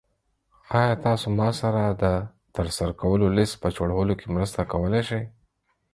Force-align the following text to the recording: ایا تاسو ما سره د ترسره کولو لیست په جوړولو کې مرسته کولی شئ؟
ایا 0.79 0.93
تاسو 1.05 1.25
ما 1.37 1.49
سره 1.61 1.81
د 2.01 2.05
ترسره 2.55 2.93
کولو 3.01 3.25
لیست 3.37 3.55
په 3.61 3.67
جوړولو 3.75 4.13
کې 4.19 4.27
مرسته 4.35 4.61
کولی 4.73 5.01
شئ؟ 5.09 5.21